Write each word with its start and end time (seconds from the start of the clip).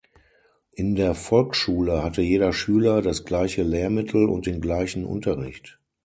In 0.71 0.95
der 0.95 1.13
Volksschule 1.13 2.01
hatte 2.01 2.23
jeder 2.23 2.53
Schüler 2.53 3.03
das 3.03 3.23
gleiche 3.23 3.61
Lehrmittel 3.61 4.25
und 4.29 4.47
den 4.47 4.59
gleichen 4.59 5.05
Unterricht. 5.05 5.79